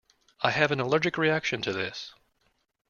I 0.41 0.49
have 0.49 0.71
an 0.71 0.79
allergic 0.79 1.15
reaction 1.19 1.61
to 1.61 1.71
this. 1.71 2.15